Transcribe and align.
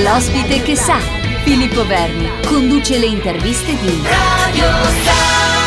L'ospite 0.00 0.62
che 0.62 0.74
sa, 0.74 0.98
Filippo 1.44 1.86
Verni, 1.86 2.26
conduce 2.46 2.96
le 2.96 3.04
interviste 3.04 3.76
di 3.78 4.02
Radio 4.02 4.64
Star. 5.02 5.61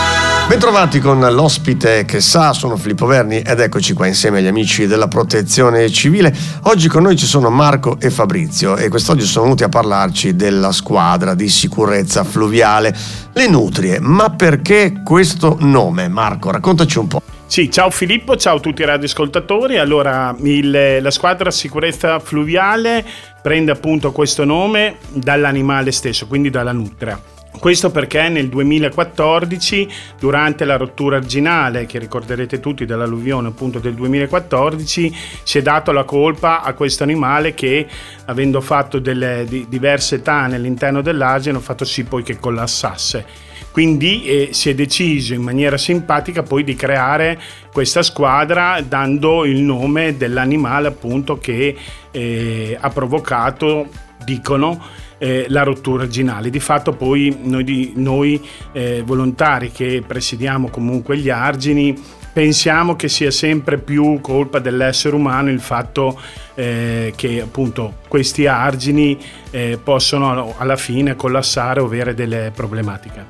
Bentrovati 0.48 1.00
con 1.00 1.20
l'ospite 1.20 2.06
che 2.06 2.22
sa, 2.22 2.54
sono 2.54 2.78
Filippo 2.78 3.08
Verni 3.08 3.40
ed 3.40 3.60
eccoci 3.60 3.94
qua 3.94 4.06
insieme 4.06 4.38
agli 4.38 4.46
amici 4.46 4.86
della 4.86 5.08
protezione 5.08 5.90
civile. 5.90 6.32
Oggi 6.66 6.88
con 6.88 7.02
noi 7.02 7.16
ci 7.16 7.26
sono 7.26 7.50
Marco 7.50 7.98
e 8.00 8.12
Fabrizio 8.12 8.78
e 8.78 8.88
quest'oggi 8.88 9.26
sono 9.26 9.46
venuti 9.46 9.64
a 9.64 9.70
parlarci 9.70 10.36
della 10.36 10.72
squadra 10.72 11.34
di 11.34 11.50
sicurezza 11.50 12.24
fluviale, 12.24 12.96
le 13.34 13.48
Nutrie. 13.48 14.00
Ma 14.00 14.30
perché 14.30 15.02
questo 15.04 15.58
nome? 15.62 16.08
Marco, 16.10 16.52
raccontaci 16.52 17.00
un 17.00 17.08
po'. 17.08 17.22
Sì, 17.48 17.72
ciao 17.72 17.90
Filippo, 17.90 18.38
ciao 18.38 18.58
a 18.58 18.60
tutti 18.60 18.84
i 18.84 18.86
radioascoltatori. 18.86 19.80
Allora, 19.80 20.36
il, 20.42 21.00
la 21.02 21.12
squadra 21.12 21.50
sicurezza 21.50 22.20
fluviale 22.20 23.04
prende 23.42 23.72
appunto 23.72 24.12
questo 24.12 24.46
nome 24.46 24.98
dall'animale 25.10 25.92
stesso, 25.92 26.28
quindi 26.28 26.52
dalla 26.52 26.72
nutria. 26.72 27.20
Questo 27.66 27.90
perché 27.90 28.30
nel 28.30 28.48
2014, 28.48 29.90
durante 30.20 30.66
la 30.66 30.78
rottura 30.78 31.18
arginale, 31.18 31.88
che 31.88 31.98
ricorderete 31.98 32.60
tutti 32.60 32.86
dell'alluvione 32.86 33.48
appunto 33.48 33.80
del 33.80 33.96
2014, 33.96 35.16
si 35.42 35.58
è 35.58 35.64
dato 35.64 35.92
la 35.92 36.04
colpa 36.04 36.62
a 36.62 36.74
questo 36.74 37.02
animale 37.02 37.56
che, 37.56 37.88
avendo 38.26 38.62
fatto 38.62 39.00
delle 39.00 39.46
di, 39.50 39.66
diverse 39.68 40.22
tane 40.22 40.58
all'interno 40.58 41.02
dell'argine, 41.02 41.58
ha 41.58 41.60
fatto 41.60 41.86
sì 41.86 42.04
poi 42.04 42.22
che 42.22 42.38
collassasse. 42.38 43.26
Quindi 43.72 44.26
eh, 44.26 44.50
si 44.52 44.70
è 44.70 44.76
deciso 44.76 45.34
in 45.34 45.42
maniera 45.42 45.80
simpatica 45.80 46.44
poi 46.44 46.64
di 46.64 46.76
creare 46.76 47.42
questa 47.74 48.04
squadra 48.04 48.80
dando 48.88 49.44
il 49.44 49.62
nome 49.62 50.18
dell'animale 50.18 50.90
appunto 50.90 51.40
che 51.40 51.76
eh, 52.12 52.78
ha 52.80 52.90
provocato, 52.90 53.88
dicono, 54.24 55.04
eh, 55.18 55.46
la 55.50 55.64
rottura 55.64 56.04
arginale. 56.04 56.50
Di 56.50 56.60
fatto 56.60 56.94
poi 56.94 57.38
noi, 57.42 57.94
noi 57.96 58.42
eh, 58.72 59.04
volontari 59.06 59.72
che 59.72 60.04
presidiamo 60.06 60.70
comunque 60.70 61.18
gli 61.18 61.30
argini 61.30 61.96
pensiamo 62.36 62.98
che 62.98 63.08
sia 63.08 63.32
sempre 63.32 63.78
più 63.78 64.20
colpa 64.20 64.60
dell'essere 64.60 65.16
umano 65.16 65.50
il 65.50 65.62
fatto 65.62 66.20
eh, 66.56 67.14
che 67.16 67.40
appunto 67.42 68.00
questi 68.10 68.46
argini 68.46 69.18
eh, 69.52 69.80
possono 69.82 70.54
alla 70.58 70.76
fine 70.76 71.16
collassare 71.16 71.80
o 71.80 71.86
avere 71.86 72.14
delle 72.14 72.52
problematiche. 72.54 73.28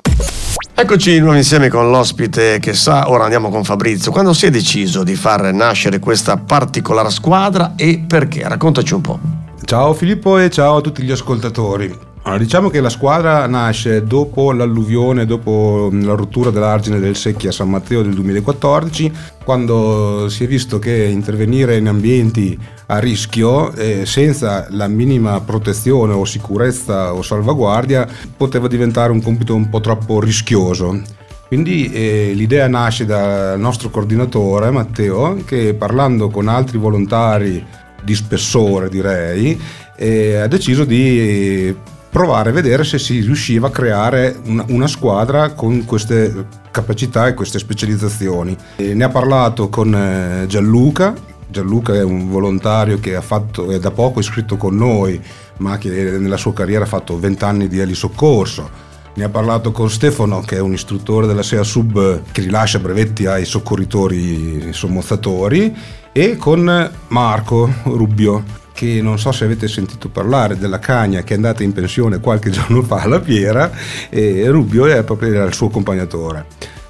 Eccoci 0.73 1.11
di 1.11 1.19
nuovo 1.19 1.37
insieme 1.37 1.69
con 1.69 1.91
l'ospite 1.91 2.57
che 2.59 2.73
sa, 2.73 3.09
ora 3.09 3.23
andiamo 3.23 3.49
con 3.49 3.63
Fabrizio. 3.63 4.11
Quando 4.11 4.33
si 4.33 4.47
è 4.47 4.49
deciso 4.49 5.03
di 5.03 5.15
far 5.15 5.53
nascere 5.53 5.99
questa 5.99 6.37
particolare 6.37 7.11
squadra 7.11 7.73
e 7.75 8.03
perché? 8.05 8.47
Raccontaci 8.47 8.93
un 8.95 9.01
po'. 9.01 9.44
Ciao 9.65 9.95
Filippo 9.95 10.37
e 10.37 10.51
ciao 10.51 10.75
a 10.75 10.81
tutti 10.81 11.01
gli 11.01 11.09
ascoltatori. 11.09 11.91
Allora, 12.21 12.39
diciamo 12.39 12.69
che 12.69 12.81
la 12.81 12.89
squadra 12.89 13.47
nasce 13.47 14.03
dopo 14.03 14.51
l'alluvione, 14.51 15.25
dopo 15.25 15.89
la 15.91 16.13
rottura 16.13 16.51
dell'argine 16.51 16.99
del 16.99 17.15
Secchia 17.15 17.49
a 17.49 17.51
San 17.51 17.71
Matteo 17.71 18.03
del 18.03 18.13
2014, 18.13 19.11
quando 19.43 20.29
si 20.29 20.43
è 20.43 20.47
visto 20.47 20.77
che 20.77 21.05
intervenire 21.05 21.77
in 21.77 21.87
ambienti 21.87 22.55
a 22.85 22.99
rischio 22.99 23.73
eh, 23.73 24.05
senza 24.05 24.67
la 24.69 24.87
minima 24.87 25.41
protezione 25.41 26.13
o 26.13 26.25
sicurezza 26.25 27.15
o 27.15 27.23
salvaguardia 27.23 28.07
poteva 28.37 28.67
diventare 28.67 29.11
un 29.11 29.21
compito 29.23 29.55
un 29.55 29.67
po' 29.69 29.81
troppo 29.81 30.19
rischioso. 30.19 31.01
Quindi 31.47 31.91
eh, 31.91 32.33
l'idea 32.35 32.67
nasce 32.67 33.05
dal 33.05 33.59
nostro 33.59 33.89
coordinatore 33.89 34.69
Matteo 34.69 35.41
che 35.43 35.73
parlando 35.73 36.29
con 36.29 36.49
altri 36.49 36.77
volontari 36.77 37.65
di 38.05 38.15
spessore 38.15 38.87
direi 38.87 39.59
eh, 39.97 40.37
ha 40.37 40.47
deciso 40.47 40.85
di 40.85 41.75
provare 42.09 42.51
a 42.51 42.53
vedere 42.53 42.85
se 42.85 42.97
si 42.97 43.19
riusciva 43.19 43.67
a 43.67 43.71
creare 43.71 44.39
una, 44.45 44.63
una 44.69 44.87
squadra 44.87 45.51
con 45.51 45.83
queste 45.83 46.45
capacità 46.71 47.27
e 47.27 47.33
queste 47.33 47.59
specializzazioni. 47.59 48.55
E 48.77 48.93
ne 48.93 49.03
ha 49.03 49.09
parlato 49.09 49.67
con 49.67 49.93
eh, 49.93 50.45
Gianluca, 50.47 51.13
Gianluca 51.47 51.93
è 51.93 52.03
un 52.03 52.29
volontario 52.29 52.99
che 52.99 53.15
ha 53.15 53.21
fatto, 53.21 53.69
è 53.69 53.79
da 53.79 53.91
poco 53.91 54.19
iscritto 54.19 54.57
con 54.57 54.75
noi, 54.75 55.21
ma 55.57 55.77
che 55.77 55.89
nella 55.89 56.37
sua 56.37 56.53
carriera 56.53 56.83
ha 56.83 56.87
fatto 56.87 57.19
20 57.19 57.43
anni 57.43 57.67
di 57.67 57.79
elisoccorso. 57.79 58.93
Ne 59.15 59.23
ha 59.23 59.29
parlato 59.29 59.71
con 59.71 59.89
Stefano, 59.89 60.41
che 60.41 60.57
è 60.57 60.59
un 60.59 60.73
istruttore 60.73 61.25
della 61.25 61.41
SEA 61.41 61.63
Sub 61.63 62.21
che 62.33 62.41
rilascia 62.41 62.79
brevetti 62.79 63.25
ai 63.25 63.45
soccorritori 63.45 64.73
sommozzatori, 64.73 65.73
e 66.11 66.35
con 66.35 66.91
Marco 67.07 67.73
Rubbio, 67.83 68.43
che 68.73 68.99
non 69.01 69.17
so 69.17 69.31
se 69.31 69.45
avete 69.45 69.69
sentito 69.69 70.09
parlare 70.09 70.57
della 70.57 70.79
Cagna 70.79 71.23
che 71.23 71.31
è 71.31 71.37
andata 71.37 71.63
in 71.63 71.71
pensione 71.71 72.19
qualche 72.19 72.49
giorno 72.51 72.83
fa 72.83 73.03
alla 73.03 73.21
fiera 73.21 73.71
e 74.09 74.49
Rubio 74.49 74.85
è 74.85 75.01
proprio 75.03 75.45
il 75.45 75.53
suo 75.53 75.67
accompagnatore. 75.67 76.45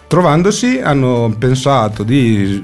Trovandosi 0.08 0.80
hanno 0.80 1.36
pensato 1.38 2.02
di, 2.02 2.64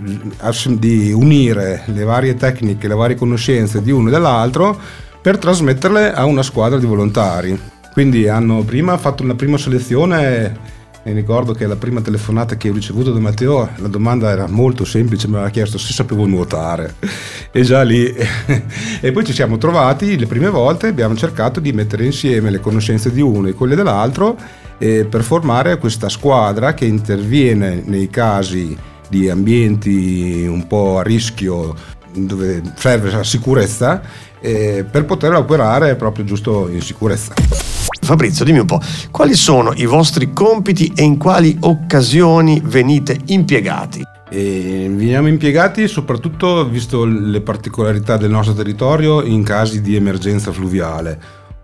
di, 0.69 1.11
unire 1.11 1.83
le 1.85 2.03
varie 2.03 2.35
tecniche, 2.35 2.87
le 2.87 2.95
varie 2.95 3.15
conoscenze 3.15 3.81
di 3.81 3.91
uno 3.91 4.07
e 4.07 4.11
dell'altro 4.11 4.79
per 5.21 5.37
trasmetterle 5.37 6.13
a 6.13 6.25
una 6.25 6.43
squadra 6.43 6.79
di 6.79 6.85
volontari. 6.85 7.59
Quindi 7.93 8.27
hanno 8.27 8.63
prima 8.63 8.97
fatto 8.97 9.23
una 9.23 9.35
prima 9.35 9.57
selezione 9.57 10.79
mi 11.03 11.13
ricordo 11.13 11.53
che 11.53 11.65
la 11.65 11.77
prima 11.77 11.99
telefonata 11.99 12.57
che 12.57 12.69
ho 12.69 12.73
ricevuto 12.73 13.11
da 13.11 13.19
Matteo, 13.19 13.67
la 13.77 13.87
domanda 13.87 14.29
era 14.29 14.47
molto 14.47 14.85
semplice, 14.85 15.27
mi 15.27 15.33
aveva 15.33 15.49
chiesto 15.49 15.79
se 15.79 15.93
sapevo 15.93 16.27
nuotare. 16.27 16.93
E 17.51 17.63
già 17.63 17.81
lì. 17.81 18.05
e 19.01 19.11
poi 19.11 19.25
ci 19.25 19.33
siamo 19.33 19.57
trovati 19.57 20.17
le 20.17 20.27
prime 20.27 20.49
volte, 20.49 20.87
abbiamo 20.87 21.15
cercato 21.15 21.59
di 21.59 21.73
mettere 21.73 22.05
insieme 22.05 22.51
le 22.51 22.59
conoscenze 22.59 23.11
di 23.11 23.19
uno 23.19 23.47
e 23.47 23.53
quelle 23.53 23.73
dell'altro 23.73 24.37
eh, 24.77 25.05
per 25.05 25.23
formare 25.23 25.79
questa 25.79 26.07
squadra 26.07 26.75
che 26.75 26.85
interviene 26.85 27.81
nei 27.83 28.07
casi 28.07 28.77
di 29.09 29.27
ambienti 29.27 30.45
un 30.47 30.67
po' 30.67 30.99
a 30.99 31.03
rischio 31.03 31.75
dove 32.13 32.61
serve 32.75 33.09
la 33.09 33.23
sicurezza 33.23 34.01
eh, 34.39 34.85
per 34.89 35.05
poter 35.05 35.33
operare 35.33 35.95
proprio 35.95 36.25
giusto 36.25 36.69
in 36.69 36.81
sicurezza. 36.81 37.33
Fabrizio, 38.11 38.43
dimmi 38.43 38.59
un 38.59 38.65
po', 38.65 38.81
quali 39.09 39.35
sono 39.35 39.71
i 39.73 39.85
vostri 39.85 40.33
compiti 40.33 40.91
e 40.93 41.01
in 41.01 41.15
quali 41.15 41.55
occasioni 41.61 42.61
venite 42.61 43.17
impiegati? 43.27 44.03
E 44.29 44.91
veniamo 44.93 45.29
impiegati 45.29 45.87
soprattutto, 45.87 46.67
visto 46.67 47.05
le 47.05 47.39
particolarità 47.39 48.17
del 48.17 48.29
nostro 48.29 48.53
territorio, 48.53 49.23
in 49.23 49.43
casi 49.43 49.79
di 49.79 49.95
emergenza 49.95 50.51
fluviale. 50.51 51.19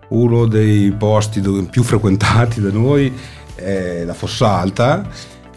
Uno 0.08 0.46
dei 0.46 0.90
posti 0.92 1.42
più 1.68 1.82
frequentati 1.82 2.62
da 2.62 2.70
noi 2.70 3.12
è 3.54 4.04
la 4.06 4.14
Fossa 4.14 4.58
Alta 4.58 5.06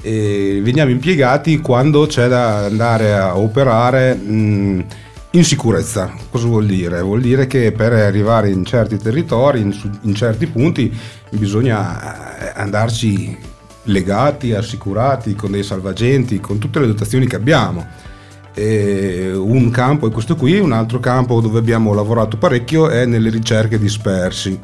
e 0.02 0.60
veniamo 0.62 0.92
impiegati 0.92 1.60
quando 1.60 2.06
c'è 2.06 2.28
da 2.28 2.66
andare 2.66 3.14
a 3.14 3.38
operare 3.38 4.14
mh, 4.14 4.86
in 5.32 5.46
sicurezza, 5.46 6.12
cosa 6.30 6.48
vuol 6.48 6.66
dire? 6.66 7.02
Vuol 7.02 7.22
dire 7.22 7.48
che 7.48 7.72
per 7.72 7.94
arrivare 7.94 8.50
in 8.50 8.66
certi 8.66 8.98
territori, 8.98 9.62
in, 9.62 9.74
in 10.02 10.14
certi 10.14 10.48
punti, 10.48 10.94
bisogna 11.30 12.38
eh, 12.38 12.60
andarci 12.60 13.38
legati, 13.84 14.54
assicurati, 14.54 15.34
con 15.34 15.52
dei 15.52 15.64
salvagenti, 15.64 16.42
con 16.42 16.58
tutte 16.60 16.80
le 16.80 16.88
dotazioni 16.88 17.28
che 17.28 17.38
abbiamo. 17.38 17.88
E 18.54 19.32
un 19.34 19.70
campo 19.70 20.08
è 20.08 20.12
questo 20.12 20.36
qui, 20.36 20.60
un 20.60 20.74
altro 20.74 21.00
campo 21.00 21.40
dove 21.40 21.60
abbiamo 21.60 21.94
lavorato 21.94 22.36
parecchio 22.36 22.90
è 22.90 23.06
nelle 23.06 23.30
ricerche 23.30 23.80
dispersi, 23.80 24.60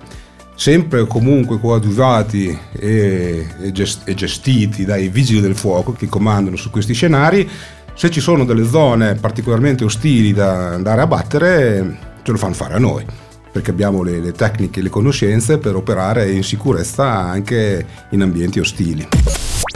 sempre 0.54 1.08
comunque 1.08 1.62
coadiuvati 1.62 2.60
e, 2.74 3.48
e 3.58 3.72
gestiti 3.72 4.84
dai 4.84 5.08
vigili 5.08 5.40
del 5.40 5.56
fuoco 5.56 5.94
che 5.94 6.10
comandano 6.10 6.58
su 6.58 6.70
questi 6.70 6.94
scenari 6.94 7.50
se 7.98 8.12
ci 8.12 8.22
sono 8.22 8.46
delle 8.46 8.68
zone 8.68 9.16
particolarmente 9.16 9.84
ostili 9.84 10.32
da 10.32 10.76
andare 10.76 11.02
a 11.02 11.08
battere, 11.08 11.98
ce 12.22 12.32
lo 12.32 12.38
fanno 12.38 12.54
fare 12.54 12.76
a 12.76 12.78
noi, 12.78 13.04
perché 13.52 13.72
abbiamo 13.72 14.04
le, 14.04 14.20
le 14.20 14.34
tecniche 14.34 14.82
e 14.82 14.84
le 14.84 14.90
conoscenze 14.90 15.58
per 15.58 15.76
operare 15.76 16.30
in 16.30 16.44
sicurezza 16.44 17.06
anche 17.08 17.84
in 18.12 18.22
ambienti 18.22 18.60
ostili. 18.60 19.08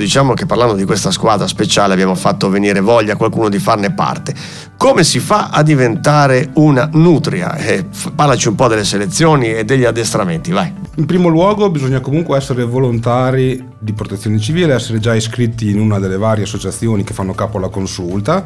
Diciamo 0.01 0.33
che 0.33 0.47
parlando 0.47 0.73
di 0.73 0.83
questa 0.83 1.11
squadra 1.11 1.45
speciale 1.45 1.93
abbiamo 1.93 2.15
fatto 2.15 2.49
venire 2.49 2.79
voglia 2.79 3.13
a 3.13 3.15
qualcuno 3.15 3.49
di 3.49 3.59
farne 3.59 3.93
parte. 3.93 4.33
Come 4.75 5.03
si 5.03 5.19
fa 5.19 5.49
a 5.51 5.61
diventare 5.61 6.49
una 6.55 6.89
nutria? 6.93 7.55
Eh, 7.55 7.85
parlaci 8.15 8.47
un 8.47 8.55
po' 8.55 8.67
delle 8.67 8.83
selezioni 8.83 9.53
e 9.53 9.63
degli 9.63 9.83
addestramenti, 9.83 10.49
vai. 10.49 10.73
In 10.95 11.05
primo 11.05 11.27
luogo 11.27 11.69
bisogna 11.69 11.99
comunque 11.99 12.35
essere 12.35 12.63
volontari 12.63 13.63
di 13.77 13.93
protezione 13.93 14.39
civile, 14.39 14.73
essere 14.73 14.99
già 14.99 15.13
iscritti 15.13 15.69
in 15.69 15.79
una 15.79 15.99
delle 15.99 16.17
varie 16.17 16.45
associazioni 16.45 17.03
che 17.03 17.13
fanno 17.13 17.35
capo 17.35 17.59
alla 17.59 17.69
consulta 17.69 18.43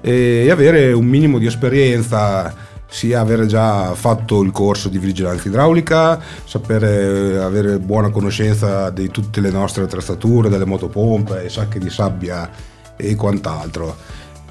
e 0.00 0.48
avere 0.50 0.90
un 0.92 1.04
minimo 1.04 1.38
di 1.38 1.44
esperienza 1.44 2.72
sia 2.94 3.18
avere 3.18 3.46
già 3.46 3.92
fatto 3.96 4.40
il 4.40 4.52
corso 4.52 4.88
di 4.88 4.98
vigilanza 4.98 5.48
idraulica, 5.48 6.20
sapere 6.44 7.42
avere 7.42 7.80
buona 7.80 8.10
conoscenza 8.10 8.88
di 8.90 9.10
tutte 9.10 9.40
le 9.40 9.50
nostre 9.50 9.82
attrezzature, 9.82 10.48
delle 10.48 10.64
motopompe, 10.64 11.48
sacche 11.48 11.80
di 11.80 11.90
sabbia 11.90 12.48
e 12.94 13.16
quant'altro. 13.16 13.96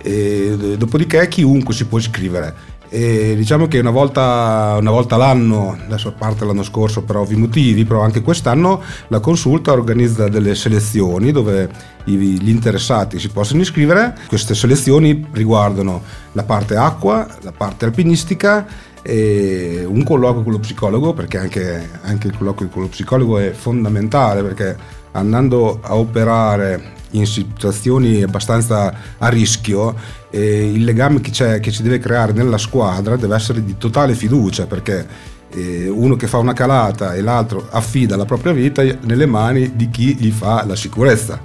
E 0.02 0.76
dopodiché 0.78 1.30
chiunque 1.30 1.74
si 1.74 1.86
può 1.86 1.98
iscrivere. 1.98 2.54
E 2.96 3.34
diciamo 3.36 3.68
che 3.68 3.80
una 3.80 3.90
volta, 3.90 4.78
una 4.80 4.92
volta 4.92 5.18
l'anno, 5.18 5.76
adesso 5.84 6.10
a 6.10 6.12
parte 6.12 6.46
l'anno 6.46 6.62
scorso 6.62 7.02
per 7.02 7.16
ovvi 7.16 7.36
motivi, 7.36 7.86
però 7.86 8.02
anche 8.02 8.22
quest'anno 8.22 8.84
la 9.08 9.20
consulta 9.20 9.72
organizza 9.72 10.30
delle 10.30 10.54
selezioni 10.54 11.32
dove 11.32 11.68
gli 12.04 12.50
interessati 12.50 13.18
si 13.18 13.30
possono 13.30 13.62
iscrivere. 13.62 14.16
Queste 14.28 14.54
selezioni 14.54 15.26
riguardano 15.32 16.04
la 16.34 16.44
parte 16.44 16.76
acqua, 16.76 17.28
la 17.42 17.52
parte 17.52 17.86
alpinistica 17.86 18.68
e 19.02 19.84
un 19.88 20.04
colloquio 20.04 20.44
con 20.44 20.52
lo 20.52 20.60
psicologo 20.60 21.14
perché 21.14 21.40
anche, 21.40 21.90
anche 22.04 22.28
il 22.28 22.38
colloquio 22.38 22.70
con 22.70 22.84
lo 22.84 22.90
psicologo 22.90 23.40
è 23.40 23.54
fondamentale 23.54 24.44
perché 24.44 25.02
andando 25.14 25.80
a 25.82 25.96
operare 25.96 26.92
in 27.12 27.26
situazioni 27.26 28.22
abbastanza 28.22 28.94
a 29.18 29.28
rischio, 29.30 29.96
eh, 30.30 30.72
il 30.72 30.84
legame 30.84 31.22
che, 31.22 31.60
che, 31.60 31.72
si 31.72 31.84
deve 31.84 32.00
creare 32.00 32.34
nella 32.34 32.58
squadra 32.58 33.16
deve 33.16 33.36
essere 33.36 33.64
di 33.64 33.78
totale 33.78 34.14
fiducia 34.16 34.66
perché 34.66 35.06
eh, 35.50 35.88
uno 35.88 36.16
che 36.16 36.28
fa 36.28 36.38
una 36.38 36.54
calata 36.54 37.14
e 37.14 37.22
l'altro 37.22 37.68
affida 37.70 38.16
la 38.16 38.26
propria 38.26 38.54
vita 38.54 38.84
nelle 39.02 39.26
mani 39.26 39.76
di 39.76 39.90
chi 39.90 40.16
gli 40.16 40.32
fa 40.32 40.66
la 40.66 40.76
sicurezza. 40.76 41.40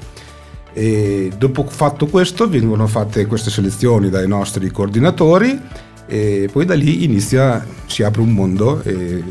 E 0.73 1.32
dopo 1.37 1.64
fatto 1.67 2.06
questo 2.06 2.49
vengono 2.49 2.87
fatte 2.87 3.26
queste 3.26 3.50
selezioni 3.50 4.11
dai 4.11 4.29
nostri 4.29 4.71
coordinatori 4.71 5.61
e 6.06 6.49
poi 6.50 6.64
da 6.64 6.75
lì 6.75 7.05
inizia, 7.05 7.67
si 7.87 8.03
apre 8.03 8.23
un 8.23 8.31
mondo. 8.31 8.82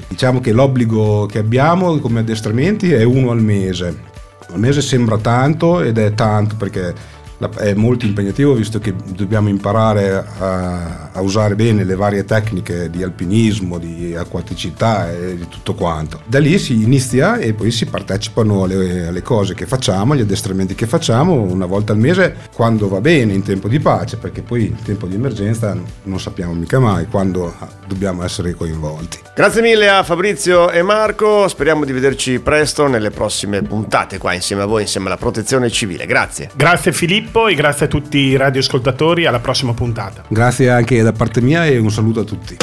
Diciamo 0.07 0.39
che 0.41 0.51
l'obbligo 0.51 1.25
che 1.25 1.39
abbiamo 1.39 1.97
come 1.99 2.19
addestramenti 2.19 2.91
è 2.91 3.03
uno 3.03 3.31
al 3.31 3.41
mese 3.41 4.15
al 4.49 4.59
mese 4.59 4.81
sembra 4.81 5.17
tanto 5.17 5.81
ed 5.81 5.97
è 5.97 6.13
tanto 6.13 6.55
perché 6.55 7.15
è 7.57 7.73
molto 7.75 8.05
impegnativo 8.05 8.53
visto 8.53 8.79
che 8.79 8.95
dobbiamo 9.15 9.47
imparare 9.47 10.25
a, 10.39 11.09
a, 11.11 11.21
usare 11.21 11.55
bene 11.55 11.83
le 11.83 11.95
varie 11.95 12.25
tecniche 12.25 12.89
di 12.89 13.03
alpinismo, 13.03 13.77
di 13.77 14.15
acquaticità 14.15 15.11
e 15.11 15.35
di 15.35 15.47
tutto 15.47 15.75
quanto. 15.75 16.21
Da 16.25 16.39
lì 16.39 16.57
si 16.57 16.81
inizia 16.81 17.37
e 17.37 17.53
poi 17.53 17.69
si 17.69 17.85
partecipano 17.85 18.63
alle, 18.63 19.07
alle 19.07 19.21
cose 19.21 19.53
che 19.53 19.67
facciamo, 19.67 20.13
agli 20.13 20.21
addestramenti 20.21 20.73
che 20.73 20.87
facciamo 20.87 21.33
una 21.33 21.67
volta 21.67 21.93
al 21.93 21.99
mese 21.99 22.35
quando 22.53 22.87
va 22.87 23.01
bene, 23.01 23.33
in 23.33 23.43
tempo 23.43 23.67
di 23.67 23.79
pace, 23.79 24.17
perché 24.17 24.41
poi 24.41 24.65
in 24.65 24.81
tempo 24.83 25.05
di 25.05 25.15
emergenza 25.15 25.77
non 26.03 26.19
sappiamo 26.19 26.53
mica 26.53 26.79
mai 26.79 27.05
quando 27.05 27.53
dobbiamo 27.87 28.23
essere 28.23 28.53
coinvolti. 28.53 29.19
Grazie 29.33 29.61
mille 29.61 29.89
a 29.89 30.03
Fabrizio 30.03 30.69
e 30.69 30.81
Marco, 30.81 31.47
speriamo 31.47 31.85
di 31.85 31.93
vederci 31.93 32.39
presto 32.39 32.87
nelle 32.87 33.11
prossime 33.11 33.61
puntate 33.61 34.17
qua 34.17 34.33
insieme 34.33 34.63
a 34.63 34.65
voi, 34.65 34.81
insieme 34.81 35.07
alla 35.07 35.17
protezione 35.17 35.69
civile. 35.69 36.05
Grazie. 36.05 36.49
Grazie 36.55 36.91
Filippo. 36.91 37.47
E 37.47 37.55
grazie 37.55 37.85
a 37.85 37.89
tutti 37.89 38.17
i 38.17 38.35
radioascoltatori, 38.35 39.25
alla 39.25 39.39
prossima 39.39 39.73
puntata. 39.73 40.23
Grazie 40.27 40.69
anche 40.69 41.01
da 41.01 41.11
parte 41.11 41.41
mia 41.41 41.65
e 41.65 41.77
un 41.77 41.91
saluto 41.91 42.21
a 42.21 42.23
tutti. 42.23 42.57